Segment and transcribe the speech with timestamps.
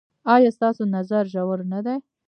[0.33, 1.95] ایا ستاسو نظر ژور نه دی؟